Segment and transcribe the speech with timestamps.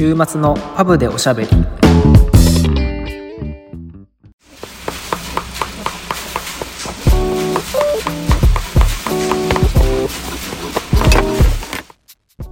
[0.00, 1.56] 週末のパブでおしゃべりこ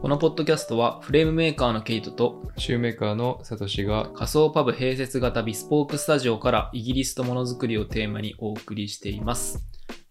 [0.08, 9.64] のポッドキャストはフレームメーカーのケイトとシューメーカーのサトシが仮想パブ併設型ビスポークスタジオからイギリスとものづくりをテーマにお送りしています。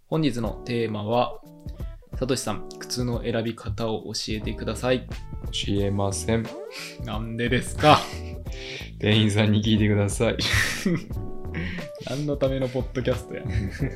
[0.07, 1.39] 本日のテーマは、
[2.20, 5.07] サトシさん、靴の選び方を教えてください。
[5.52, 6.45] 教えません。
[7.05, 7.99] なんでですか？
[8.99, 10.38] 店員さんに聞いてください。
[12.09, 13.43] 何のためのポッドキャストや？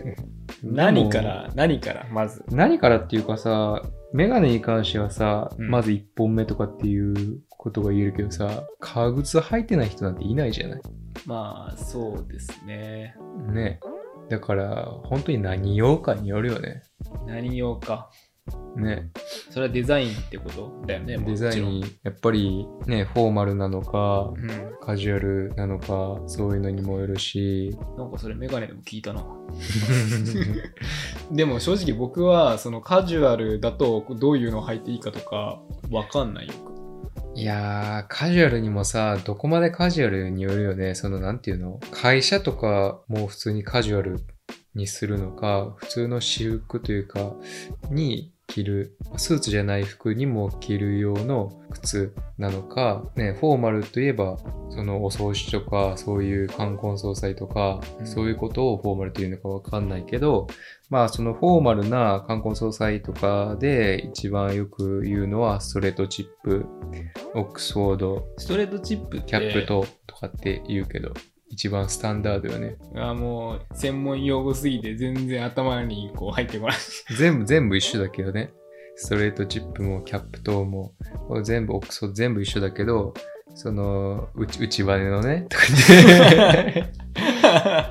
[0.64, 2.44] 何から、何から、まず。
[2.52, 3.82] 何からっていうかさ、
[4.14, 10.82] メガネに関してはさ、うんまず1本目とかっていうことが言えるけどさ、革靴履いてない人なんていないじゃない
[11.26, 13.16] まあ、そうですね。
[13.52, 13.80] ね。
[14.30, 16.84] だから、本当に何用かによるよね。
[17.26, 18.10] 何用か。
[18.76, 19.12] ね。
[19.50, 20.84] それはデザインってこと？
[20.88, 21.18] だよね。
[21.18, 24.32] デザイもン、やっぱりね、フォーマルなのか。
[24.36, 24.50] うん。
[24.82, 29.24] カジュアルなのか、そういうのにもよるし、なんかそれメガネでも聞いたな。
[31.32, 35.62] でも正直僕はそのカジュアルだとどういうのを履いていいかとか
[35.92, 36.72] わかんないよく。
[37.36, 40.96] いやー、カジュアルにもさ、どこまでカジュアルによるよね。
[40.96, 41.80] その、なんていうの？
[41.92, 44.20] 会社とかも普通にカジュアル
[44.76, 47.34] にするのか、普通の私服というか、
[47.90, 54.38] に着る、スーツじゃない服にも着る用の靴なのか、ね、フォーマルといえば、
[54.70, 60.48] そのお葬式とか、そういう冠婚葬祭とか、うんそういうことをフォーマルというのかわかんないけど、
[60.90, 66.66] まあそのフォーマルな冠婚葬祭とかで一番よく言うのはストレートチップ、
[67.34, 69.22] オックスフォード、ストレートチップ。
[69.22, 71.14] キャップととかって言うけど、
[71.52, 72.78] 一番スタンダードよね。
[72.96, 76.78] あもう専門用語すぎて全然頭にこう入ってこない。
[77.18, 78.52] 全部、全部一緒だけどね。
[78.96, 80.94] ストレートチップもキャップとも、
[81.44, 83.14] 全部、オックス全部一緒だけど、
[83.54, 85.64] その、内内バネのね、とか。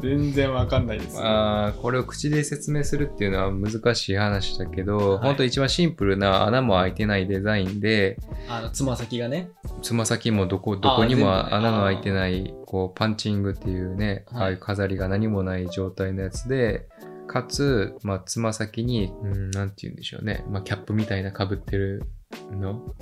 [0.00, 1.16] 全然わかんないです。
[1.20, 9.50] まあ、これを口で説明するっていうのは難しい話だけど、はい本当一番シンプルな穴も開いてないデザインで、あのつま先がね。
[9.82, 16.86] つま先もどこどこにも穴の開いてないこうパンチングっていうね、はいああいう飾りが何もない状態のやつで
[17.26, 22.02] かつ、まあ、つま先に、うん、なんて言うんでしょうね、まあ、キャップみたいな被ってる
[22.50, 22.94] の、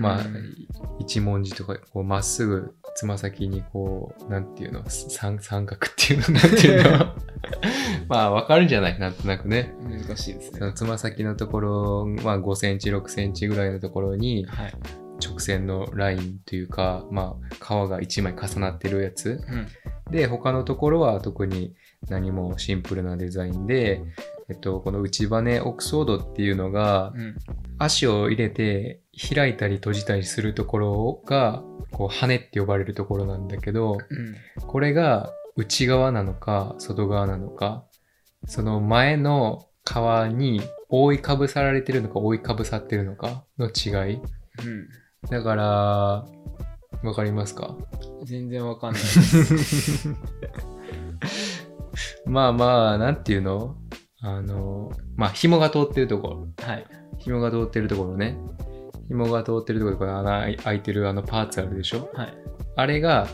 [0.00, 0.24] まあ
[0.98, 4.88] 一文字とかこうまっすぐつま先にこうなんていうの？
[4.88, 6.28] 三三角っていうの？
[6.40, 7.14] なんていうの？
[8.08, 8.98] まあわかるんじゃない？
[8.98, 10.58] なんとなくね難しいですね。
[10.58, 14.72] そのつま先のところ、まあ、5センチ6センチぐらいのところにはい。
[15.22, 17.58] 直線のラインというか、まあ、皮
[17.90, 19.44] が1枚重なってるやつ。
[20.06, 20.10] うん。
[20.10, 21.74] で、他のところは特に
[22.08, 24.02] 何もシンプルなデザインで、
[24.50, 27.36] えっと、この内バネオックスフォードっていうのが、うん。
[27.78, 29.00] 足を入れて
[29.34, 31.62] 開いたり閉じたりするところが、
[31.92, 33.98] こう、羽って呼ばれるところなんだけど、うん。
[34.66, 37.84] これが内側なのか、外側なのか、
[38.46, 39.92] その前の皮
[40.34, 44.16] に覆いかぶさられてるのか、覆いかぶさってるのかの違い。
[44.16, 44.22] うん。
[45.30, 46.26] だから、
[47.02, 47.76] わかりますか？
[48.24, 49.02] 全然わかんない。
[52.26, 53.76] まあまあ、なんていうの？
[54.22, 56.48] あの、まあ、紐が通ってるところ。
[56.64, 56.84] はい。
[57.18, 58.36] 紐が通ってるところね。
[59.08, 62.10] 紐が通ってるところこれ穴開いてるあのパーツあるでしょ？
[62.14, 62.34] はい。
[62.76, 63.26] あれが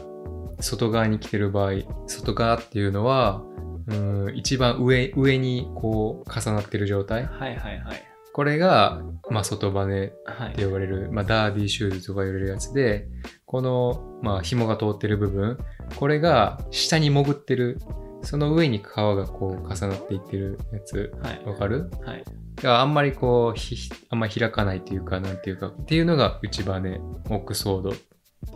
[0.61, 1.73] 外側に来てる場合、
[2.07, 3.43] 外側っていうのは、
[3.89, 7.27] うん、一番上、上にこう重なってる状態。
[7.27, 8.03] はいはいはい。
[8.33, 10.65] これが、まあ、外バネはいって。
[10.65, 13.09] 呼ばれる、まあ、ダービーシューズとか言われるやつで、
[13.47, 15.59] この、まあ、紐が通ってる部分、
[15.97, 17.79] これが下に潜ってる、
[18.27, 21.45] その上に皮がこう重なっていってるやつ、はい。
[21.45, 21.91] わかる？
[22.05, 22.25] はい。
[22.57, 23.77] だからあんまりこう、ひ
[24.11, 27.01] あんまり開かないというか、なんていうか、っていうのが内バネ、
[27.31, 27.95] オックスフォードっ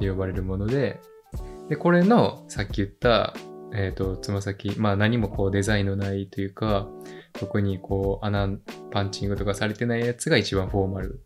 [0.01, 1.01] て呼ばれるもので、
[1.69, 3.33] で、これの、さっき言った、
[3.73, 6.89] えっ、と、つま先、まあ何もこうデザインのないというか、
[7.35, 8.49] 特にこう穴、
[8.91, 11.21] パンチングとかされてないやつが一番フォーマル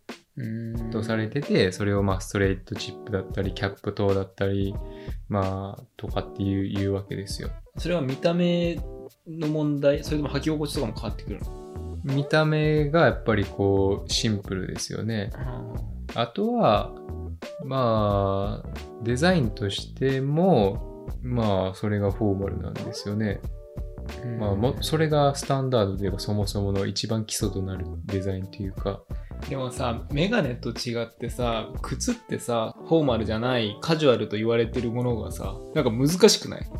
[0.90, 4.74] とされてて、それをまあストレートチップだったり、キャップ等だったり、
[5.28, 7.50] まあ、とかっていういうわけですよ。
[7.78, 8.76] それは見た目
[9.26, 10.02] の問題？
[10.02, 11.98] それとも履き心地とかも変わってくるの？
[12.04, 15.30] 見た目がやっぱりこう、シンプルですよね。
[16.14, 16.92] あとは、
[17.64, 18.68] まあ、
[19.02, 23.40] デザインとしても、まあ、それがフォーマルなんですよね。
[24.38, 29.00] まあ、もそれがスタンダードではそもそもの一番基礎となるデザインというか、
[29.48, 36.70] でもさメガネと違ってさ靴ってさフォーマルじゃないカジュアルと言われてるものがさなんか難しくない？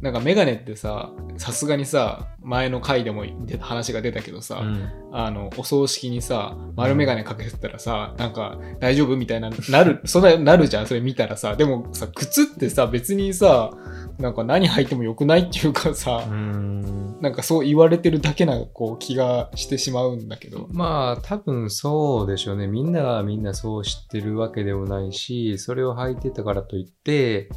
[0.00, 3.24] なんかメガネってさ、さすがにさ、前の回でも
[3.60, 11.56] 話が出たけどさ、うんあの、お葬式にさ、丸メガネかけてたらさ、なんか、大丈夫みたいな、 なる、そんな、なるじゃん、それ見たらさ。
[11.56, 13.70] でもさ、靴ってさ、別にさ、
[14.18, 20.68] なんか何履いてもよくないっていうかさ、うんなんかそう言われてるだけな、こう、気がしてしまうんだけど。
[20.72, 22.66] まあ多分そうでしょうね。
[22.66, 27.50] みんながみんなそう知ってるわけでもないし、それを履いてたからといって、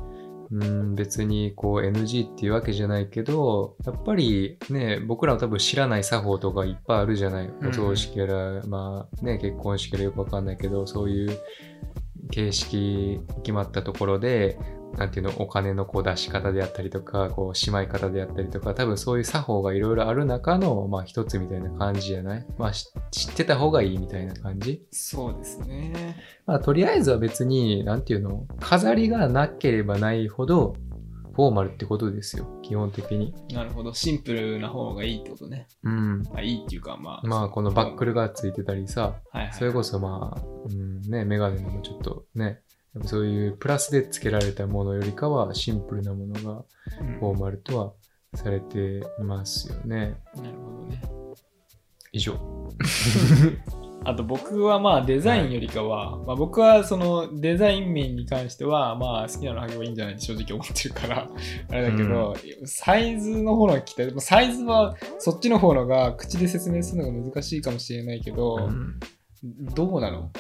[0.54, 7.48] うん、別にこう NG っていうわけじゃないけど、やっぱりね、僕らは多分知らない作法とかいっぱいあるじゃない。
[7.48, 11.40] んお葬式やら、まあね、結婚式やらよくわかんないけど、そういう
[12.30, 14.60] 形式決まったところで、
[14.98, 22.46] なんていうの、お金のこう出し方であったりとか、こうしまい方であったりとか、多分そういう作法がいろいろある中の、まあ一つみたいな感じじゃない？
[22.58, 24.86] まあし知ってた方がいいみたいな感じ？
[24.92, 26.18] そうですね。
[26.46, 30.76] まあとりあえずは別に、なんていうの、飾りがなければないほど、
[31.36, 33.34] フォーマルってことですよ、基本的に。
[33.52, 33.92] なるほど。
[33.96, 35.68] シンプルな方がいいってことね。
[35.84, 36.22] うん。
[36.36, 37.28] あいいっていうか、まあ。
[37.28, 39.54] まあこのバックルがついてたりさ、はいはい。
[39.54, 42.60] それこそまあ、うん、ね、メガネのもちょっとね、
[43.06, 46.64] そういうプラスで付けられたものよりかはシンプルなものが
[47.02, 47.94] うんフォーマルとは
[48.36, 50.16] されてますよね。
[50.36, 51.02] なるほどね。
[52.12, 52.40] 以上。
[54.06, 61.30] あと僕はまあデザインよりかは、まあ僕はそのデザイン面に関してはまあ好きなの履けばいいんじゃないって正直思ってるから
[61.72, 62.36] あれだけど、
[62.66, 64.14] サイズの方の聞きたい。
[64.18, 69.00] サイズはそっちの方のが口で説明するのが難しいかもしれないけど、うん
[69.44, 70.32] どうなの？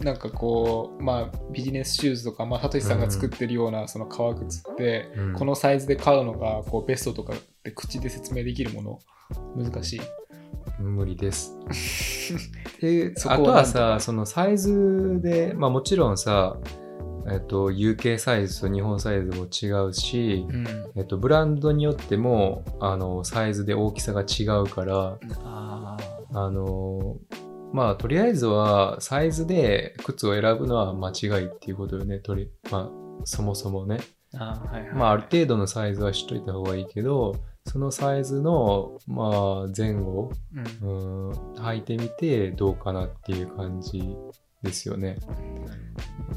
[0.00, 5.32] なんかこう、まあビジネスシューズとか、まあサトシさんが作ってるようなその革靴って、うん。
[5.34, 8.98] このサイズで買うのがこうベストとかって口で説明できるもの？
[9.56, 10.00] 難しい。
[10.78, 11.58] 無理です。
[12.80, 16.56] であとはさ、そのサイズで、まあもちろんさ、
[17.30, 20.66] えっと、UK サイズと日本サイズも違うし、うん、
[20.96, 25.96] えっと、ブランドによっても、あの、サイズで大きさが違うから、あ
[26.32, 27.18] あの、
[27.72, 33.98] まあ、とりあえずは、サイズで靴を選ぶのは間違いっていうことよね、とり、まあ、そもそもね。
[34.34, 34.92] あーはいはい。
[34.94, 37.36] まあ、ある程度のサイズは知っといた方がいいけど、
[37.66, 40.32] そのサイズの、まあ、前後、
[40.82, 41.28] うん。
[41.28, 44.16] うん、履いてみてどうかなっていう感じ
[44.62, 45.18] ですよね。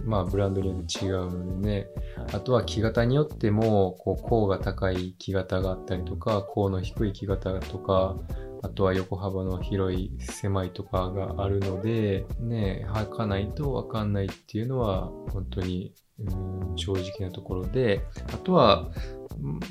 [0.05, 1.87] まあ、ブランドによって違うのでね。
[2.33, 8.17] あとは木型によっても、こう、甲が高い木型があったりとか、甲の低い木型とか、
[8.61, 18.89] あとは横幅の広い、狭いとかがあるので、ね、履かないとわかんないっていうのは、本当に、うん、正直なところで、あとは、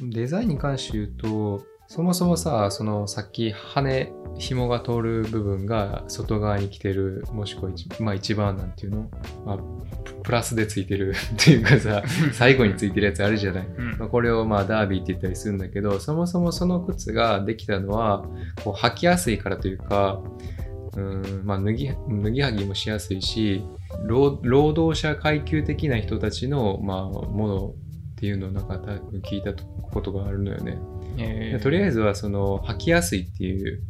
[0.03, 9.11] デザインに関して言うと、そもそもさ、そのさっき羽、紐が通る部分が外側に来てる、もしくは一,、まあ、一番なんていうの、
[9.45, 9.57] まあ、
[10.05, 12.03] ププラスでついてる っていうかさ、
[12.33, 13.67] 最後についてるやつあるじゃない。
[13.67, 18.25] うんまあ、これをまあダービーって言ったりするんだけど、そもそもその靴ができたのは、
[18.65, 20.21] こう履きやすいからというか、
[20.97, 23.65] うんまあ、脱ぎ脱ぎはぎもしやすいし
[24.05, 30.79] 労労働者階級的な人たちの、まあ、ものっていうのをなんか多分聞いたことがあるのよね。
[31.19, 33.83] えーでとりあえずはその履きやすいっていう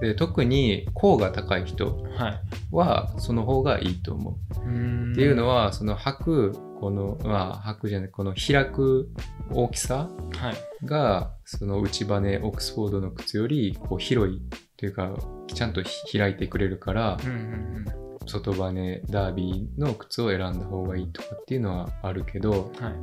[0.00, 2.40] で特に甲が高い人はい。
[2.72, 4.34] はその方がいいと思う。
[4.34, 9.08] っっていうのはその履くこのまあ履くじゃないこの開く
[9.50, 10.08] 大きさ
[10.38, 10.86] はい。
[10.86, 14.40] がその内バネオックスフォードの靴よりこう広い
[14.76, 15.12] というか
[15.52, 17.84] ちゃんとひ開いてくれるからうんうん
[18.26, 22.94] 外バネダービーの靴を選んだ方がいいとかっていうのはあるけどうんはい。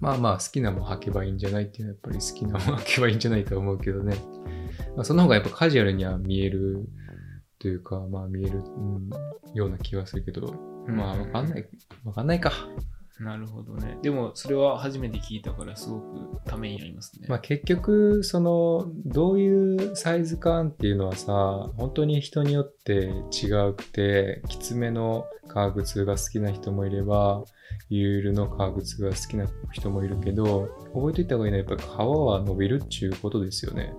[0.00, 4.16] まあまあ好きなもん履けばいいんじゃないっていうのはやっぱり好きなもん履けばいいんじゃないと思うけどね、
[4.96, 6.88] まあ、その方がやっぱカジュアルには見える
[7.58, 9.10] というかまあ見える、うん
[9.54, 10.54] ような気はするけど。
[10.86, 11.68] まあわかんない
[12.04, 12.52] わかんないか。
[13.18, 13.98] なるほどね。
[14.02, 17.26] でもそれは初めて聞いたからすごくためになりますね。
[17.28, 21.32] まあ、結局そのどういうサイズ感っていうのはさ
[21.76, 27.44] 本当に人によって違うくてきつめの革靴が好きな人もいれば
[27.88, 33.94] ゆるの革靴が好きな人もいるけど覚えておいた方がいいのはやっぱり皮は伸びるっちゅうことですよね。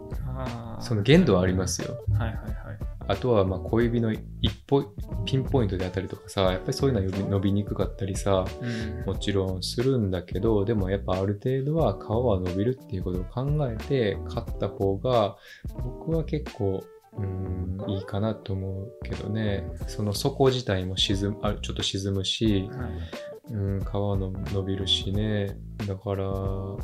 [0.79, 1.97] その限度はありますよ。
[2.13, 4.22] はいはいはいあとはまあ小指の一
[4.68, 4.94] 歩
[5.26, 15.38] ピンポイントであったりとかさやっぱりそういうのは伸び伸びにくかったりさうんもちろんするんだけど、でもやっぱある程度は皮は伸びるっていうことを考えて買った方が、
[15.84, 16.84] 僕は結構、
[17.18, 19.66] うん、いいかなと思うけどね。
[19.88, 22.88] その底自体も沈む、あちょっと沈むし、は
[23.50, 25.58] いうん、皮の伸びるしね。
[25.88, 26.32] だから、う
[26.74, 26.78] ん、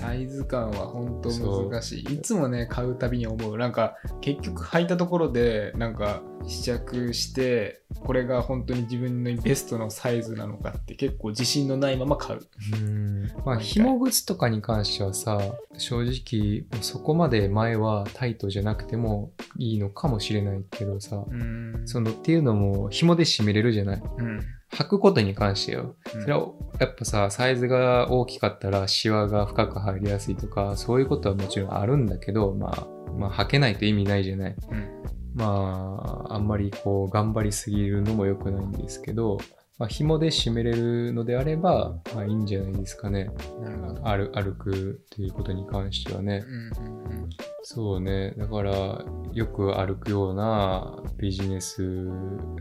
[0.00, 2.14] サイズ感は本当難しい。
[2.14, 3.58] いつもね、買うたびに思う。
[3.58, 12.40] なんか、結局履いたところで、なんか、試着して、これが本当に自分のベストのサイズなのかって結構自信のないまま買う。
[12.74, 15.38] うんまあ紐靴とかに関してはさ
[15.76, 24.40] 正直そこまで前はタイトじゃなくてもいいのかもしれないけどさ、うんそのっていうのも紐で締めれるじゃないうん。
[24.72, 26.48] 履くことに関してようんそれは
[26.78, 35.00] やっぱさサイズが大きかったらシワが深く入りやすいとかそういうことはもちろんあるんだけどまあまあ履けないと意味ないじゃないうん
[35.34, 39.38] まあ、あんまりこう頑張りすぎるのも良くないんですけど、
[39.78, 43.30] まあ、紐で締めれるのであれば、まあいいんじゃないですかね。
[43.60, 44.02] なるほど。
[44.02, 46.44] 歩歩くということに関してはね。
[46.46, 47.30] うんうんうん
[47.62, 48.32] そうね。
[48.38, 52.08] だから、よく歩くようなビジネス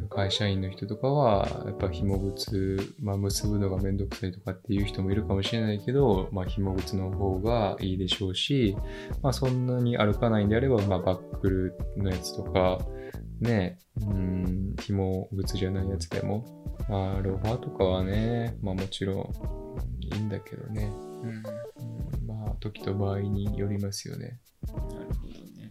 [0.09, 8.75] 会社員の人とかは、やっぱ紐靴、まあ、結ぶのがめんどくさいとかっていう人もいるかもしれないけど、まあ、紐靴の方がいいでしょうし、
[9.21, 12.79] まあ、そんなに歩かないんであれば、まあ、バックルのやつとか、
[13.39, 16.45] ね、うん、紐靴じゃないやつでも、
[16.89, 19.17] まあ、ロファーとかはね、まあ、もちろん
[20.01, 20.91] いいんだけどね。
[21.23, 21.43] うんうん
[22.27, 24.39] まあ、時と場合によりますよね。
[24.67, 25.69] なるほどね。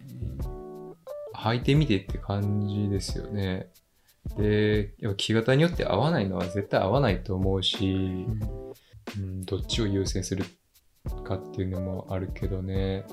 [1.35, 3.71] 履いてみてって感じですよね。
[4.37, 8.27] で、やっぱ着型によって合わないのは絶対合わないと思うし、
[9.17, 10.45] うん、どっちを優先する
[11.25, 13.05] かっていうのもあるけどね。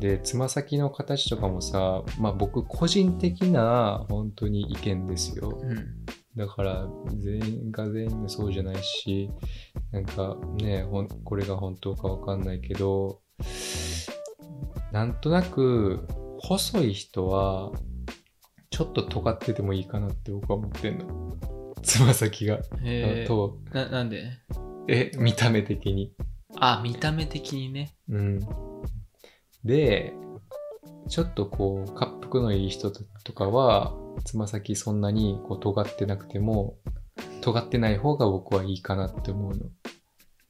[0.00, 5.60] で、つま先の形とかもさ、まあ僕個人的な本当に意見ですよ。
[5.62, 6.04] うん
[6.36, 6.88] だから
[7.18, 9.30] 全員が全員そうじゃないし、
[9.90, 13.20] なんかね、ほんこれが本当かわかんないけど、
[14.92, 16.06] なんとなく
[16.38, 17.72] 細い人は
[18.68, 21.38] ちょっと尖っててもいいかなって僕は思ってんの。
[21.82, 22.58] つま先が。
[23.26, 24.24] とななんで？
[24.88, 26.12] え、見た目的に。
[26.58, 27.94] あ、見た目的にね。
[28.10, 28.40] うん。
[29.64, 30.12] で、
[31.08, 33.94] ちょっとこう、滑腹のいい人とかは、
[34.24, 36.76] つま先そんなにこう尖ってなくても、
[37.40, 39.66] 尖ってない方が僕はいいかなって思うの。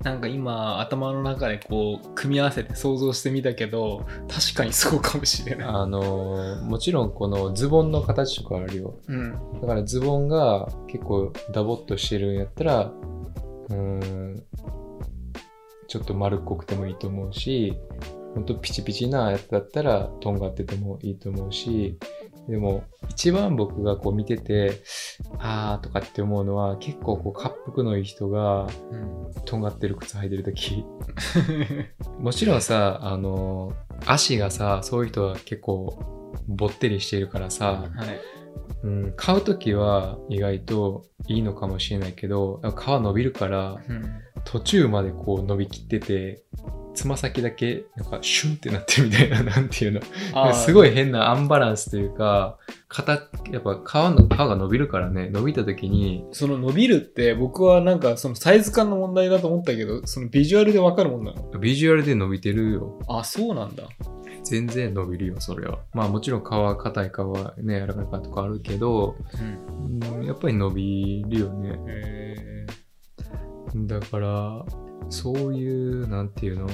[0.02, 5.68] なんか今頭の中でこう組み合わせて想像してみたけど確かにそうかもしれない。
[5.68, 8.98] あのーもちろんこのズボンの形とかあるよ。
[9.06, 9.60] うん。
[9.60, 14.42] だからズボンが結構ダボっとしてるんやったら、うーん、
[15.88, 17.76] ちょっと丸っこくてもいいと思うし、
[18.34, 21.98] ほんとピチピチなやつだったらとんがっててもいいと思うし、
[22.48, 24.82] でも一番僕がこう見てて、
[25.38, 29.22] あーとかって思うのは結構こう滑腹のいい人がうん。
[29.44, 30.84] とんがってる靴履いてるとき、
[32.18, 33.72] もちろんさ、あの、
[34.06, 38.20] 足がさ、そういう人は結構ぼってりしてるからさ、はい。
[38.84, 44.22] うん、買うときは意外といいのかもしれないけど、皮伸びるからうん。
[44.44, 46.42] 途中までこう伸びきってて、
[46.94, 50.00] つま先だけなんかシュンってなってるみたいな、 なんていうの。
[50.52, 52.58] すごい変なアンバランスというか、
[52.88, 53.12] 肩、
[53.50, 61.58] やっぱ皮の、皮が伸びるからね、伸びたときに、その伸びるって僕はなんかそのサイズ感の問題だと思ったけどそのビジュアルでわかるもんなの？
[61.58, 62.98] ビジュアルで伸びてるよ。
[63.08, 63.84] あそうなんだ
[64.44, 65.78] 全然伸びるよ、それは。
[65.94, 71.78] まあもちろん皮、硬い皮、ね、柔らかい皮とかあるけど、うんうんやっぱり伸びるよね。
[71.86, 72.66] へ
[73.74, 74.64] だから、
[75.08, 76.68] そういう、なんていうの？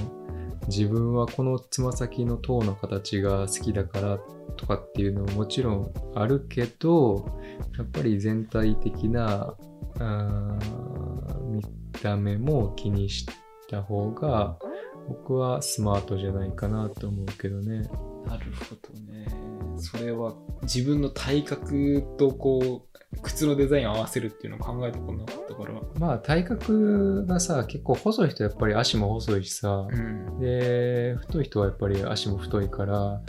[0.66, 4.18] 自分はこのつま先の塔の形が好きだから
[4.56, 7.40] とかっていうのももちろんあるけど、
[7.78, 9.54] やっぱり全体的な
[9.98, 10.58] あ
[11.42, 11.64] 見
[12.02, 13.26] た目も気にし
[13.70, 14.58] た方が
[15.08, 17.88] 僕はスマートじゃないかなと思うけどね。
[18.26, 19.26] なるほどね
[19.78, 22.87] それは自分の体格とこう
[23.22, 30.40] 靴のデザインを合わせるっていうのを考えたことなかったからまあ体格がさ、結構細い人はやっぱり足も細いしさ、うん。
[30.40, 33.20] で、太い人はやっぱり足も太いから、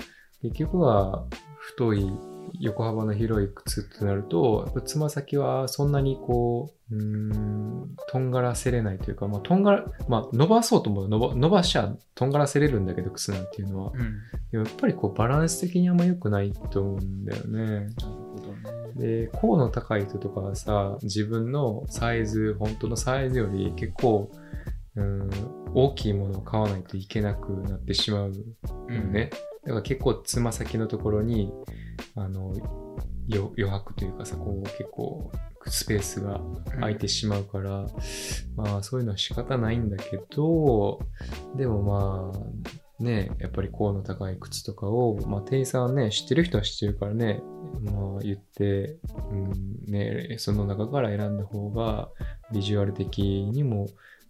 [0.41, 1.25] 結局は
[1.59, 2.11] 太い
[2.59, 13.91] 横幅の広い靴ってなると、つま先はそんなにこう、うーん、とんがらせれないというか、まあ、とんがら、まあ、伸ばそうと思う伸ば伸ばしちゃとんがらせれるんだけど、靴なんていうのは。
[13.93, 14.19] うん
[14.51, 17.89] やっぱりこうバランス的にあんま良くないと思うんだよね。
[18.95, 24.31] で、甲の高い人とかはさ、自分のサイズ、本当のサイズより結構、
[24.95, 25.29] うん、
[25.73, 29.29] 大きいものを買わないといけなくなってしまうよね。
[29.63, 31.53] だから結構つま先のところに、
[32.15, 32.53] あの、
[33.27, 35.31] よ余白というかさ、こう結構
[35.67, 36.41] スペースが
[36.79, 37.85] 空いてしまうから、
[38.55, 40.99] まあそういうのは仕方ないんだけど、
[41.55, 47.41] でもまあ、ね、やっぱり甲の高い靴とかを、まあ店員さんはね、知ってる人は知ってるからね、
[47.83, 48.97] まあ言って、
[49.31, 52.09] うん、ね、その中から選んだ方が、
[52.51, 53.87] ビジュアル的にも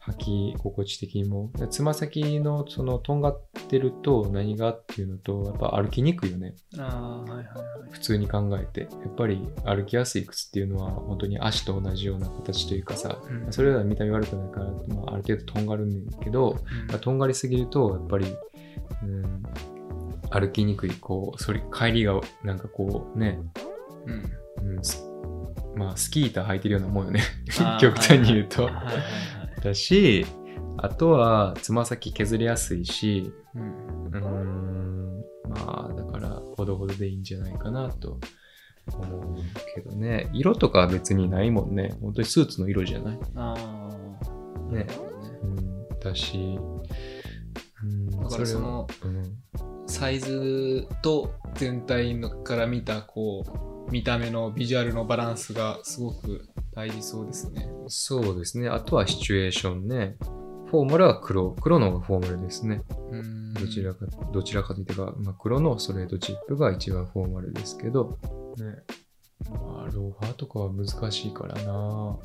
[0.07, 1.51] 履き心地的にも。
[1.69, 6.55] つま先のそのとんがってると何がっていうのと、やっぱ歩きにくいよね。
[6.77, 7.91] ああ、はいはいはい。
[7.91, 8.81] 普通に考えて。
[8.81, 14.65] やっぱり歩きやすい靴っていうのは本当に足と同じような形というかさ、うんそれは見た目悪くないから、
[14.95, 18.27] まあ、ある程度とんがるんだけど、まあとんがりすぎると、やっぱり、
[19.03, 19.43] うん、
[20.29, 23.39] 歩きにくい、こう、それ、帰りが、なんかこうね、
[24.61, 24.75] うん。
[24.75, 25.03] うん、す
[25.75, 27.21] まあ、スキー板履いてるようなもんよね
[27.79, 28.65] 極端に言うと。
[28.65, 29.38] はいはいはいはい。
[29.61, 30.25] だし、
[30.77, 38.19] あとは、つま先削りやすいし、うんうーん、まあ、だから、ほどほどでいいんじゃないかなと
[38.93, 39.35] 思う
[39.75, 40.29] けどね。
[40.33, 41.95] 色とかは別にないもんね。
[42.01, 44.73] 本当にスーツの色じゃないああ。
[44.73, 44.87] ね。
[45.43, 46.59] うん、だし、
[47.83, 49.37] うん、だからそのうん、
[49.87, 53.43] サイズと全体のから見たこ
[53.87, 57.69] う見た目のビジュアルのバランスがすごく大事そうですね。
[57.87, 58.69] そうですね。
[58.69, 60.17] あとはシチュエーションね。
[60.67, 61.51] フォーマルは黒。
[61.51, 62.81] 黒の方がフォーマルですね。
[63.11, 68.19] うんどちらか、どちらかというと、まあ、黒のストレートチップが一番フォーマルですけど、
[68.57, 68.83] ね。
[69.49, 72.17] まあ、ローファーとかは難しいからな。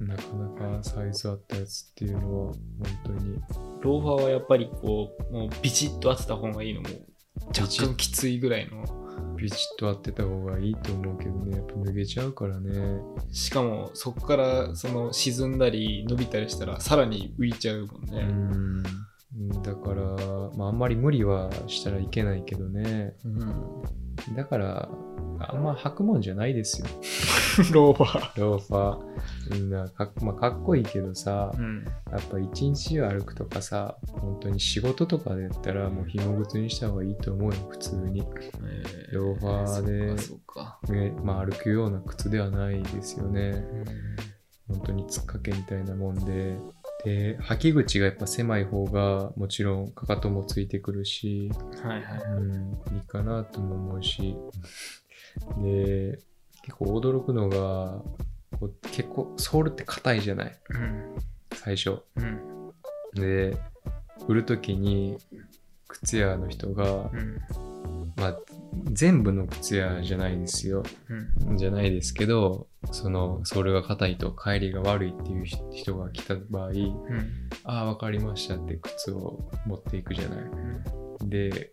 [0.00, 2.56] なかなかサイズ合ったやつっていうのは、本
[3.04, 3.40] 当に。
[3.80, 6.88] ローファーはやっぱりこうもうビチッと当てた方がいいのも
[7.48, 8.84] 若干きついぐらいの
[9.36, 11.56] ビチッと合ってた方がいいと思うけどね。
[11.56, 13.00] やっぱ脱げちゃうからね。
[13.32, 18.22] しかもそこからその沈んだり伸びたりしたらさらに浮いちゃうもんうね。
[18.22, 18.82] ん。
[19.62, 20.02] だから、
[20.56, 23.14] まあ、あんまり無理はしたらいけないけどね。
[23.24, 23.82] うん
[24.34, 24.88] だから、
[25.40, 26.86] あんま履くもんじゃないですよ。
[27.72, 28.40] ローファー。
[28.40, 29.54] ローファー。
[29.54, 38.22] みんなかっ,、まあ、かっこいいけどさ、うんやっぱ一日歩くとかさ、本当に仕事とかでやったらもう紐靴にした方がいいと思うよ、普通に。
[38.64, 43.52] えローファーでそうかね、まあ歩くような靴ではないですよね。
[43.52, 43.92] そうか。
[44.68, 46.56] 本当につっかけみたいなもんで。
[47.04, 51.50] で、履き口がやっぱ狭い方がもちろんかかともついてくるし、
[51.82, 52.22] はいはい。
[52.36, 54.36] うん、いいかなとも思うし。
[55.62, 56.18] で、
[56.62, 58.02] 結構驚くのが、
[58.58, 60.58] こう結構ソールって硬いじゃない？
[60.70, 61.16] うん
[61.54, 62.02] 最初。
[62.16, 62.72] うん
[63.14, 63.56] で、
[64.26, 65.16] 売るときに
[65.88, 67.40] 靴屋の人が、うん
[68.16, 68.38] まあ、
[68.92, 70.82] 全部の靴屋じゃないですよ。
[71.46, 80.38] うんじゃないですけど、その、ソールが硬いと帰りが悪いっていう人が来た場合、うんああ、わかりましたって靴を持っていくじゃない。
[80.40, 81.72] うんで、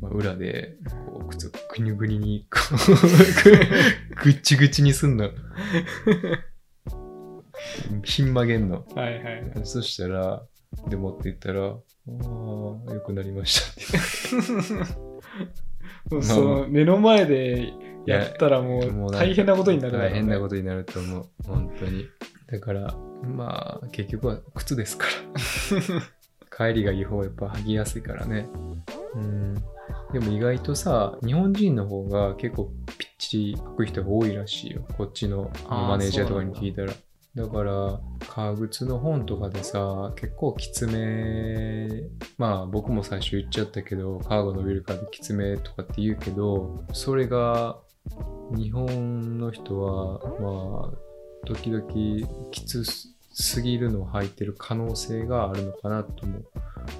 [0.00, 5.30] まあ、裏で、こう、靴をぐにゅぐにに、こう ぐっちぐちにすんの。
[8.04, 8.84] ひん曲げんの。
[8.94, 9.52] はいはい。
[9.64, 10.42] そしたら、
[10.88, 11.74] で持っていったら、ああ、
[12.06, 14.94] 良くなりましたって。
[16.14, 17.72] もうその目の前で
[18.06, 21.26] やったらもう大変なことになるね大変なことになると思う。
[21.46, 22.06] 本当に。
[22.50, 26.02] だから、まあ、結局は靴ですから。
[26.72, 28.46] 帰りがいい方がやっぱ履きやすいからね。
[29.14, 29.54] うん。
[30.12, 34.86] でも意外とさ、日本人の方が結構ぴっちり履く人が多いらしいよ。
[34.96, 36.92] こっちのマネージャーとかに聞いたら。
[37.34, 41.88] だから、革靴の本とかでさ、結構きつめ、
[42.38, 47.78] まあ僕も最初言っちゃったけど、革が伸びるからきつめとかって言うけど、それが
[48.56, 51.84] 日本の人は、まあ、時々
[52.50, 53.13] きつす
[53.62, 56.40] ぎるのを履いてる可能性があるのかなとも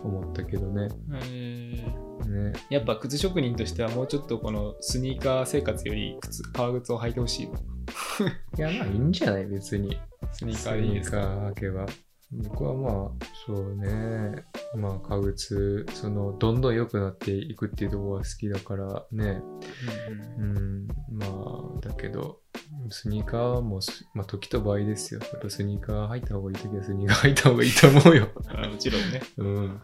[0.02, 0.88] 思ったけどね。
[1.24, 7.54] えーねやっぱ靴職人としてはもうちょっとこのスニーカー生活より靴革靴を履いてほしいの
[8.56, 9.46] いや、まあいいんじゃない？
[9.46, 9.98] 別に。
[10.32, 11.18] スニーカーでいいですか？
[11.18, 11.86] スニーカー履けば。
[12.42, 14.44] 僕はまあ、そうね。
[14.76, 19.40] まあ、革靴、その、どんどん良くなっていくっていうところが好きだからね。
[20.38, 21.28] うん、まあ、
[21.80, 22.40] だけど、
[22.90, 25.20] スニーカーもす、まあ、時と場合ですよ。
[25.20, 28.28] やっぱスニーカー履いた方がいい時はスニーカー履いた方がいいと思うよ。
[28.48, 29.80] あもちろんねうん。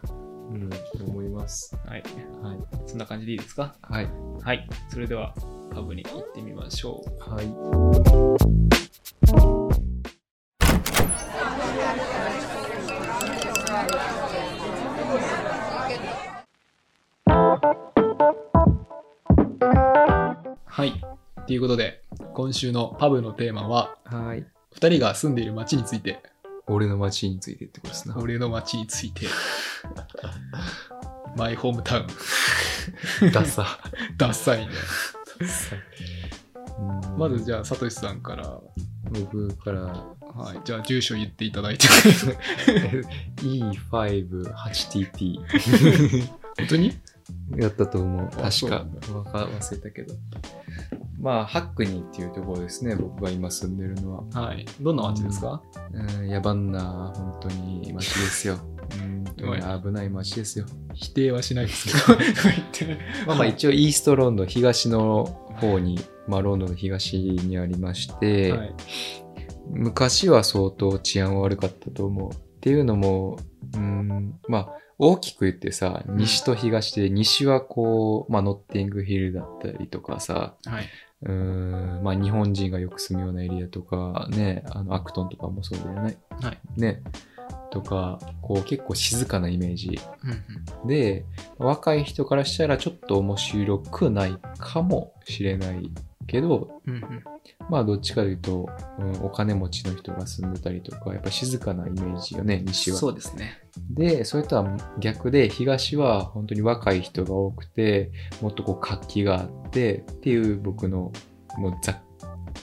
[0.51, 0.69] うん、
[1.07, 1.73] 思います。
[1.85, 2.03] はい
[2.43, 2.59] はい。
[2.85, 3.73] そんな感じでいいですか？
[3.81, 4.09] はい。
[4.41, 5.33] はいそれでは
[5.73, 7.47] パブに行ってみましょうはい。
[20.81, 20.99] はい。
[21.45, 22.01] ということで
[22.33, 24.43] 今週のパブのテーマははい。
[24.73, 26.23] 2人が住んでいる街について。
[26.65, 28.17] 俺の街についてってことですな。
[28.17, 29.27] 俺の街について。
[31.37, 32.07] マイホームタウン
[33.31, 33.79] ダサ。
[34.17, 34.65] ダッサい。
[34.65, 34.71] ね
[36.79, 37.17] うん。
[37.19, 38.59] まずじゃあサトシさんから。
[39.11, 39.81] 僕から。
[39.81, 40.61] はい。
[40.65, 41.87] じゃあ住所言っていただいて。
[43.37, 45.45] E58TT
[46.57, 46.97] 本当に？
[47.57, 48.29] やったと思う。
[48.37, 48.85] あ確か。
[49.13, 50.13] わか忘れたけど。
[51.19, 54.47] まあ、ハックニーっていうところですね、僕が今住んでるのは。
[54.47, 54.65] はい。
[54.79, 55.61] どんな街ですか、
[55.93, 58.57] うん、野蛮な、本当に街ですよ。
[58.97, 60.65] うん、危ない街ですよ。
[60.93, 61.87] 否定はしないです
[62.75, 62.97] けど。
[63.27, 65.25] まあまあ一応イーストロンドン、東の
[65.59, 68.75] 方に、まあロンドンの東にありまして、はい。
[69.69, 72.31] 昔は相当治安悪かったと思う。
[72.31, 73.37] っていうのも、
[73.75, 80.85] うん、まあ大きく言ってさ、西と東で、西はこう、まあノッティングヒルだったりとかさ、はい。
[81.23, 81.31] うー
[81.99, 86.19] ん、まあ日本人がよく住むようなエリアとか、ね、あのアクトンとかもそうだよね。
[86.39, 86.59] はい。
[86.77, 87.01] ね。
[87.71, 90.31] とか、こう結構静かなイメージうん
[90.83, 91.25] うんで、
[91.57, 95.91] 若い人からしたらちょっと面白くないかもしれない
[96.27, 97.23] けど、うんうん
[97.69, 102.97] まあどっちかというと、うん、お金持ちの人が住んでたりとか、やっぱ静かなイメージよね、西は。
[102.97, 103.59] そうですね。
[103.89, 111.11] で、それとは逆で、東は本当に若い人が多くて、もっとこう活気があってっていう僕の
[111.57, 112.01] もうざっ,、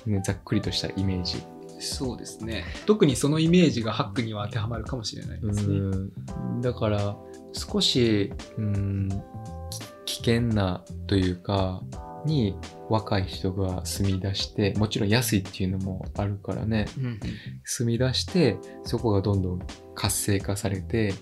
[0.07, 1.43] ね、ざっくりとしたイメージ。
[1.81, 2.65] そうですね。
[2.87, 5.79] 特にそのイメージがハックには当てはまるかもしれないですね。
[5.79, 6.13] うん
[6.61, 7.17] だから
[7.53, 9.09] 少し、うん、
[10.05, 11.83] 危険なというか
[12.25, 12.57] に
[12.89, 16.87] 若い人が住み出してもちろん安いっていうのもあるからね。
[16.99, 17.21] うんうん
[17.65, 19.61] 住み出してそこがどんどん
[19.95, 21.15] 活性化されて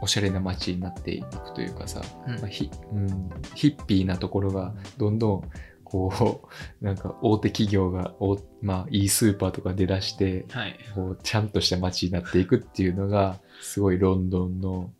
[0.00, 2.34] おしゃれな街になっていくというかさ、うん。
[2.40, 5.50] まあひうん、ヒッピーなところがどんどん
[5.84, 10.78] こう なんか大手企業がお、まあ、いいスーパーとか出だしてはい。
[10.94, 14.90] こうちゃんとした街になっていくっていうのがすごいロンドンの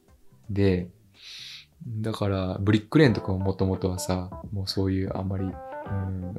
[0.50, 0.88] で
[1.86, 5.48] だからブリックレーンとかももともとはさもうそういうあんまりう
[5.90, 6.34] ん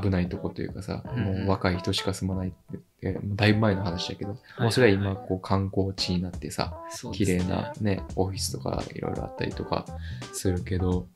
[0.00, 2.52] 危ないとこというかさ、うんもう若い人しか住まないっ
[3.00, 6.74] てだいぶ前の話だけど、いもうそれは今こう観光地になってさ
[7.04, 7.10] ね。
[7.12, 9.84] 綺麗なねオフィスとかいろいろあったりとか
[10.32, 11.06] するけど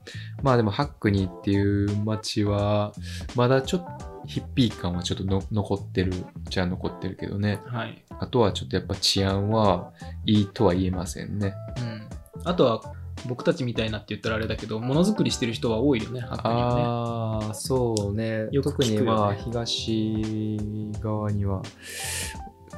[0.43, 2.93] まあでもハックニーっていう街は
[3.35, 6.13] まだちょっとヒッピー感はちょっとの残ってる
[6.51, 7.61] じゃ残ってるけどね。
[7.65, 8.05] はい。
[8.21, 9.93] あとはちょっとやっぱ治安は
[10.27, 11.55] いいとは言えませんね。
[11.79, 11.88] うん。
[12.49, 12.81] あとは、
[13.27, 16.83] 僕たちみたいなって言ったらあれだけど、ものづくりしてる人は多いよね、ハックにはね。
[17.47, 18.45] ああそうね。
[18.45, 18.61] ね。
[18.63, 20.57] 特にまあ東
[21.01, 21.63] 側には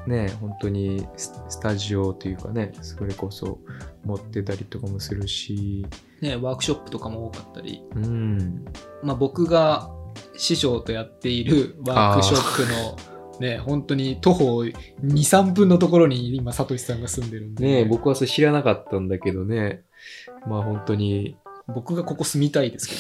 [0.06, 3.59] ね本当にススタジオというかねそれこそ
[4.04, 5.85] 持ってたりとかもするし。
[6.20, 8.64] ね、ワークショップとかも多かったり、うん。
[9.02, 9.90] まあ、僕が
[10.37, 12.96] 師匠とやっているワークショップの、
[13.40, 19.83] ね、本当に徒歩2、3分のところに今、サトシさんが住んでるんで、ねえ僕はそれ知らなかったんだけどね。
[20.46, 21.37] まあ本当に。
[21.66, 22.94] 僕がここ住みたいですけ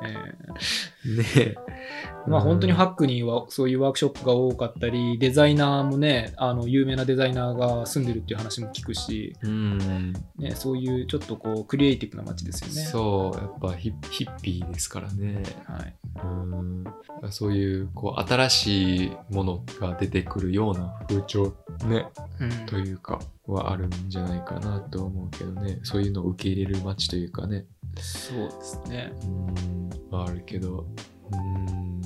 [0.00, 0.08] どね。
[0.08, 0.93] えね
[1.36, 1.56] ええ
[2.26, 10.12] まあ本当にハックニーはそういうワークショップが多かったり、デザイナーもね、あの有名なデザイナーが住んでるっていう話も聞くし、うん。
[10.38, 12.90] ね、そういうちょっとこうクリエイティブな街ですよね。
[12.90, 13.38] そう。
[13.38, 15.42] やっぱヒッヒッピーですからね。
[15.66, 15.94] はい。
[16.24, 16.84] うん。
[17.30, 21.54] そういうこう新しいものが出てくるような風潮
[21.86, 22.06] ね
[22.40, 22.66] うん。
[22.66, 25.80] というかはあるんじゃないかなと思うけどね。
[25.82, 27.66] そういうのを受け入れる街というかね
[28.00, 29.12] そうですね。
[29.22, 30.86] うんはあるけど
[31.32, 32.00] うん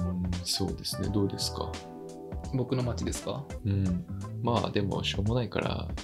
[0.44, 1.08] そうですね。
[1.08, 1.70] どうですか？
[2.54, 3.44] 僕の街ですか？
[3.64, 4.04] うん。
[4.42, 5.88] まあでもしょうもないから。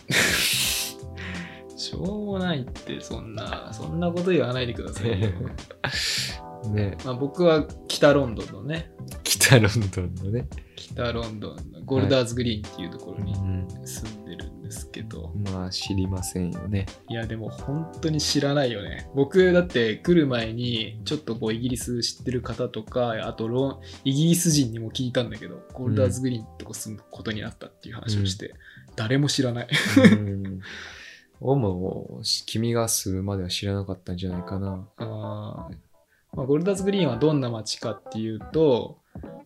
[1.76, 5.28] しょうもないってそんなそんなこと言わないでくださいよ
[6.70, 6.96] ね。
[7.04, 8.90] まあ僕は北ロンドンのね。
[9.22, 16.86] 北ロンドンのね、北ロンドンのゴルダーズグリーンっていうところにうん、住んでるんですけど、まあ知りませんよね。
[17.08, 19.08] いやでも本当に知らないよね。
[19.14, 28.54] 僕だって来る前にちょっとこうイギリス知ってる方とかあとロンイギリス人にも聞いたんだけどゴルダーズグリーンとこ住むことになったっていう話をして、
[28.96, 29.68] 誰も知らない。
[29.96, 30.60] うん。
[31.40, 34.88] 俺も君が住むまでは知らなかったんじゃないかな。
[34.96, 35.74] あー
[36.36, 38.98] まあ、ゴルダーズグリーンはどんな街かっていうと、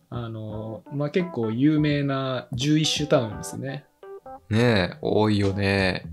[0.09, 3.85] あのまあ、結構有名な11種タウンですね。
[4.49, 4.59] ね
[4.93, 6.05] え、多いよね。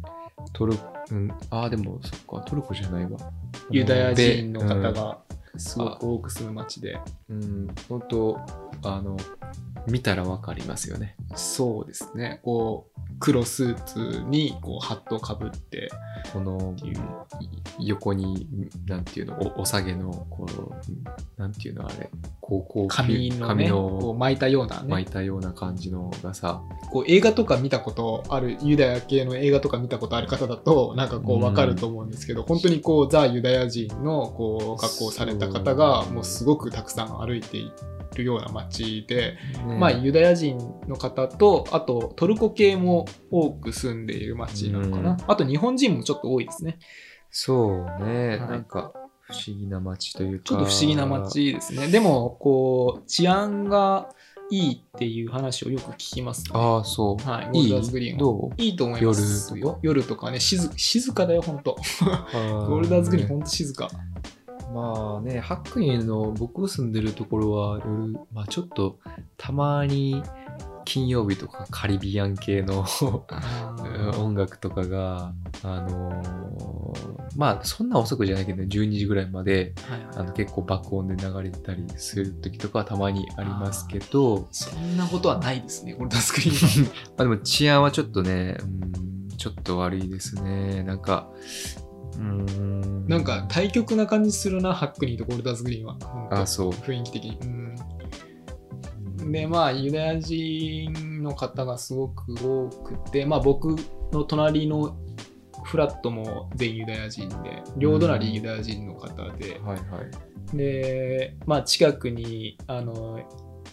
[0.53, 0.75] トル
[1.11, 3.19] うん、ああ、でも、そっか、トルコじゃないわ。
[3.71, 5.19] ユダヤ人の方べが
[5.57, 6.99] すごく多く住む街で。
[7.31, 8.41] うん、うん、本当
[8.95, 9.17] あの、
[9.89, 11.17] 見たらわかりますよね。
[11.37, 12.41] そうですね。
[12.43, 15.91] こう、黒スーツにこうハットをかぶって、
[16.33, 16.75] この
[17.79, 18.49] 横に、
[18.87, 31.43] なんていうの、おお下げの、こう、なんていうの、あれ、高校髪のね、髪こうの巻いたような巻いね、たような感じのがさ、こう映画とか見たことある、ユダヤ系の映画とか見たことある方だと、なんかこううん。
[31.43, 37.71] わかると思うんですけど、本当にこう、ザ・ユダヤ人のこう格好をされた方が、もうすごくたくさん歩いてい
[38.15, 45.11] るような街で、ねまあユダヤ人の方と、あとトルコ系も多く住んでいる街なのかな。
[45.13, 46.79] うんあと日本人もちょっと多いですね。
[47.31, 50.45] そうね、はいなんか、不思議な街というか。
[50.45, 51.89] ちょっと不思議な街ですね。
[51.89, 54.09] でも、こう、治安が
[54.51, 56.51] いいっていう話をよく聞きます、ね。
[56.55, 57.29] ああ、そう。
[57.29, 58.19] はい、いゴールダーズグリーンは。
[58.21, 58.63] どう？
[58.63, 61.75] いいと思います夜とか夜とかね、静静かだよ、ほんと。
[61.75, 63.91] ゴールダーズグリーンほんと静か。
[64.77, 68.99] まあね、ハックニーの僕住んでるところは夜、まあちょっと
[69.39, 70.23] たまに
[70.85, 72.85] 金曜日とかカリビアン系の
[74.21, 86.91] 音楽とかが、あのーまあそんな遅くじゃないけど、12時ぐらいまではいあの結構爆音で流れてたりする時とかはたまにありますけど、そんなことはないですね、ゴールダーズグリーンは。
[87.17, 88.65] まあでも治安はちょっとね、う
[89.33, 90.83] ん、ちょっと悪いですね。
[90.83, 91.31] なんか、
[92.19, 93.07] うーん。
[93.07, 95.97] なんか対極な感じするな、ハックニーとゴールダーズグリーンは。
[96.31, 96.71] あ、そう。
[96.71, 97.39] 雰囲気的に。
[99.21, 103.77] うん、で、まあ、ユダヤ人の方がすごく多くて、まあ、僕
[104.13, 104.97] の隣の
[105.65, 110.03] フラットも全ユダヤ人で、両隣ユダヤ人の方で、はいは
[110.55, 110.57] い。
[110.57, 113.21] で、まあ、近くに、あの、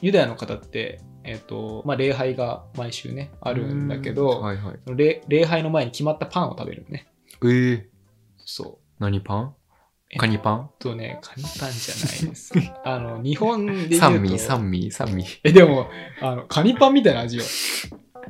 [0.02, 4.78] ユダヤの方って、えっ、と、まあ、礼拝が毎週ね、あるんだけど、はいはい。
[4.96, 7.08] 礼礼拝の前に決まったパンを食べるのね。
[7.44, 7.84] えー、
[8.46, 9.04] そう。
[9.04, 9.56] 何パン？
[10.10, 10.70] えカニパン？
[10.80, 12.54] とね、カニパンじゃないです。
[12.86, 13.98] あの、日本で言うと。
[13.98, 15.26] 三味、三味、三味。
[15.44, 15.90] え、でも、
[16.22, 17.44] あの、カニパンみたいな味よ。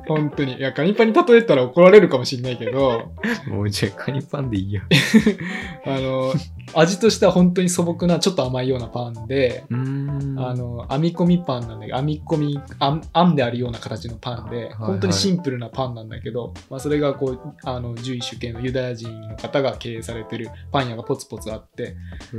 [0.08, 0.58] 本当に。
[0.58, 3.12] いや、カニパンに例えたら怒られるかもしれないけど、
[3.47, 4.82] もうじゃあカニパンでいいや。
[5.86, 6.34] あの、
[6.73, 9.63] 味としては本当に素朴な、ちょっと甘いようなパンで。
[9.69, 21.95] あの、編み込みパンなんだけど、編み込み、編編んであるような形のパンで、はい本当にシンプルなパンなんだけど、まあ、それがこう、あの、11種系のユダヤ人の方が経営されてるパン屋がポツポツあって、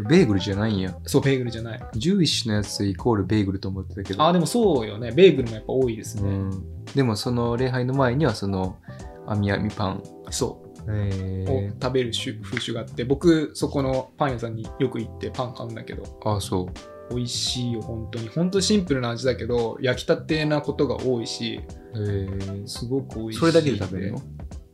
[0.09, 0.97] ベーグルじゃないんや。
[1.05, 1.81] そう、ベーグルじゃない。
[1.95, 4.23] 11のやつイコールベーグルと思ってたけど。
[4.23, 5.13] あ、でもそうよね。
[5.13, 6.29] ベーグルもやっぱ多いですね。
[6.29, 6.75] うん。
[6.95, 8.77] でもその礼拝の前にはその、
[9.27, 10.03] あみパン。
[10.31, 10.65] そう。
[10.87, 16.03] えを食べる習風習があって僕そこのパン屋さんによく行ってパン買うんだけど。
[16.03, 16.69] ー、あ、そ
[17.11, 17.15] う。
[17.15, 18.29] 美味しいよ本当に。
[18.29, 21.61] 本当にシンプルな味だけど焼きたてなことが多いし
[21.95, 24.23] えー、すごく美味しいそれだけで食べるの？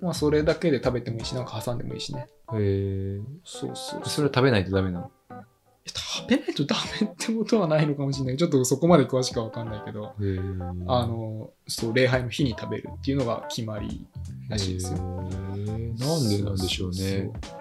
[0.01, 2.27] まあそれだけで食べてもいいしなんか挟んでもいいしね。
[2.55, 4.01] えー、そうそう。
[4.05, 5.11] それは食べないとダメなの？
[5.87, 8.37] 食べないとダメってことはないのかもしれない。
[8.37, 14.07] ちょっとそこまで詳しくは分かんないけどえー、あのそう礼拝の日に食べるっていうのが決まり
[14.49, 15.99] らしいですよ、えー。
[15.99, 16.97] なんでなんでしょうね。
[16.97, 17.60] そそ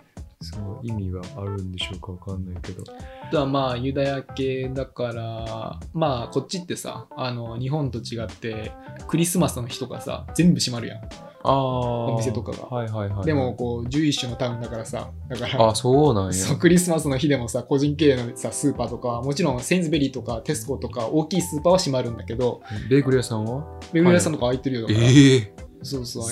[0.58, 2.84] の意味はあるんでしょうかわかんないけど。
[3.24, 8.72] あとはまあユダヤ系だからまあこっちってさあの日本と違って
[9.08, 11.04] クリスマスの日とかさ全部閉まるやんあ
[11.44, 12.14] あ。
[12.14, 13.26] お店とかがはいはいはい。
[13.26, 16.56] でも、こう11種のタウンだからさだからあ、そうなんや。
[16.58, 23.80] クリスマスの日でもさ個人経営のさスーパーとかもちろんセインズベリーとかテスコとか大きいスーパーは閉まるんだけどベーグル屋さんは？
[23.92, 26.30] ベーグル屋さんとか開いてるよだから、えそうそう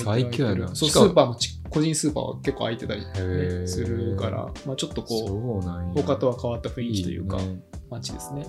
[0.56, 5.62] るそうスーパーもち個人スーパーは結構開いてたり、ねするから、まあ、ちょっとこそ
[5.96, 8.46] う他とは変わった雰囲気というかいいよね街ですね。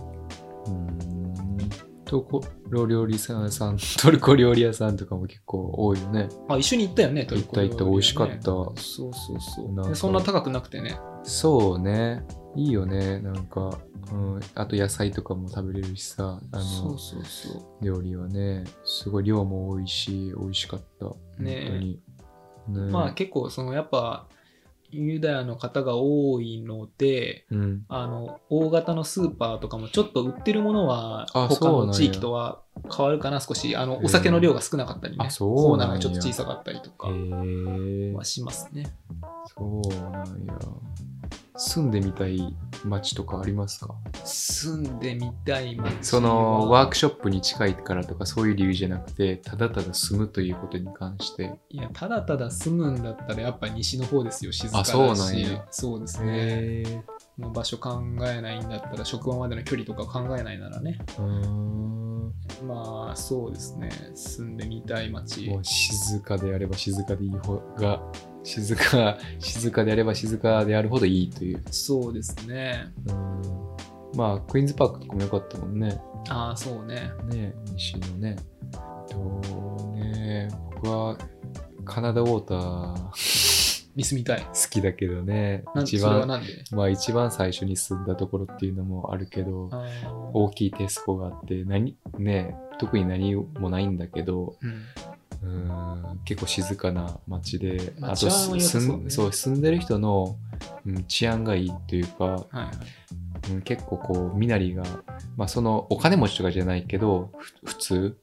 [2.04, 6.28] トルコ料理屋さん、トルコ料理屋さんとかも結構多いよね。
[6.48, 8.44] あ一緒に行ったよねトルコ料理行った行った美味しかった。
[8.44, 9.94] そうそうそう。
[9.94, 10.98] そんな高くなくてね。
[11.22, 12.22] そうね。
[12.58, 13.20] いいよね。
[13.20, 13.78] なんか、
[14.12, 16.98] うん、あと野菜とかも食べれるしさ、あの
[17.80, 21.06] 料理はね、すごい量も多いし、美味しかった。
[21.40, 22.00] ね本当に。
[22.68, 24.26] ねまあ結構そのやっぱ
[24.90, 27.84] ユダヤの方が多いのでうん。
[27.88, 32.62] あの大型のスーパーとかもちょっと売ってるものはあ他の地域とは
[32.94, 33.76] 変わるかな少し。
[33.76, 35.24] あのお酒の量が少なかったりね。
[35.26, 38.92] あそうコーナーがちょっと小さかったりとへかえはしますね。
[39.56, 40.58] そうなんや。
[41.60, 43.92] 住んでみたい街とかありますか？
[44.22, 46.02] 住んでみたい街は。
[46.02, 51.58] そのワークショップに近いからとかそういう理由じゃなくて、ただただ住むということに関して。
[51.70, 54.90] いやただただ住むんだったらやっぱ西の方ですよ静かだし。
[54.90, 55.66] あそうなんや。
[55.72, 57.04] そうですね
[57.38, 57.42] へえ。
[57.42, 62.34] もう場所考えないんだったら職場までの距離とか考えないならねうーん。
[62.66, 68.02] まあそうですね住んでみたい街静かであれば静かでいい方が、
[68.42, 71.62] 静か、静かであれば静かであるほどいいという。
[71.70, 73.58] そうですねうん
[74.16, 76.00] まあ、クイーンズパークとかも良かったもんね。
[76.30, 78.36] ああそうねね西のね。
[79.08, 81.16] とね、僕は
[81.84, 83.10] カナダウォーター
[83.98, 84.40] に住みたい。
[84.42, 85.64] 好きだけどね。
[85.82, 86.26] 一番、
[86.70, 89.70] まあ一番最初に住んだところっていうのもあるけど、
[90.32, 94.84] 大きいテスコがあって、何、ね、特に何もないんだけど、うん。
[95.40, 100.36] うん結構静かな街で、あとまあ治安は良さそうね住んでる人の、
[100.84, 102.68] うん、治安がいいというか、はいはい
[103.50, 104.82] うん、結構こう身なりが、
[105.36, 108.18] まあ、そのお金持ちとかじゃないけどふ普通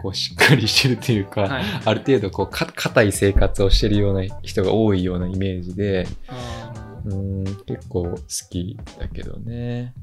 [0.00, 6.72] こうしっかりしてるというか、はいある程度こうか硬い生活をしてるような人が多いようなイメージで、あ
[7.06, 8.16] ううん、結構好
[8.50, 9.94] きだけどね。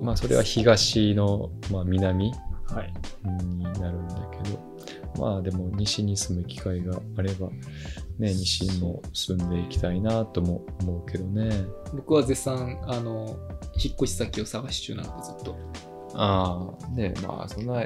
[0.00, 2.32] まあそれは東の、まあ、南
[2.72, 2.92] はい。
[3.24, 7.50] になるんだけど、まあでも西に住む機会があれば、
[8.22, 11.64] ね、西にも住んでいきたいなとも思うけどね。
[11.92, 13.36] 僕は絶賛、あの、
[13.74, 15.56] 引っ越し先を探し中なので、ずっと。
[16.14, 17.84] ああ、ねまあそんな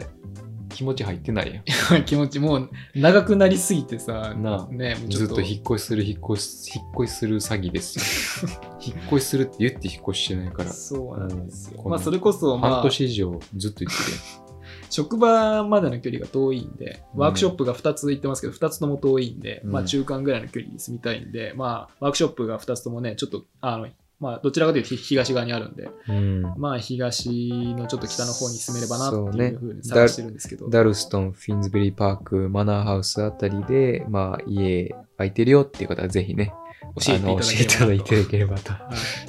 [0.68, 1.62] 気持ち入ってないよ。
[2.04, 8.50] 気持ち、もう長くなりすぎてさ、なあね、もずっと引っ越しする、引っ越し、引っ越しする詐欺ですよ。
[8.84, 10.70] 引っ越しするって言って引っ越ししてないから。
[10.70, 11.80] そうなんですよ。
[11.82, 14.45] うんまあ、それこそ、ま半あ、年以上ずっと言ってる
[14.90, 25.90] 職場までの距離が遠いんで、うんワークショップが2つ行ってますけど、2つとも遠いんで、うんまあ中間ぐらいの距離に住みたいんで、まあワークショップが2つともね、ちょっと、あの、まあどちらかというと東側にあるんで。
[26.08, 26.42] うん。
[26.56, 27.28] まあ東
[27.76, 36.54] のちょっと北の方に住めればなっていうふうに探してるんですけど、ダルストン、フィンズベリーパーク、マナーハウスあたりで、まあ家空いてるよっていう方はぜひね、
[36.94, 38.72] 教えていただあの教えていただいていければと。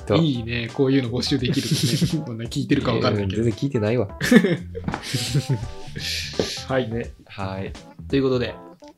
[0.05, 1.75] とはい、いいね、こういうの募集できると
[2.17, 3.43] ね、こんな聞いてるかわかんないけど。
[3.43, 4.07] 全然聞いてないわ。
[6.67, 6.89] はい。
[6.89, 7.11] ね。
[7.25, 7.73] はい。
[8.07, 8.55] ということで、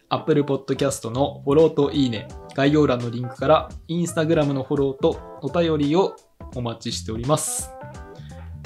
[0.09, 6.15] Apple Podcast のフォローといいね、概要欄のリンクから Instagram のフォローとお便りを
[6.55, 7.69] お待ちしております。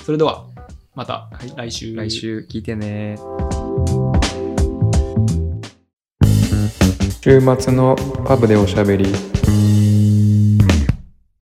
[0.03, 0.45] それでは、
[0.95, 1.95] また来週。
[1.95, 3.17] 来週聞いてね。
[7.21, 9.32] 週末のパブでおしゃべり。
[9.53, 10.22] Thank you.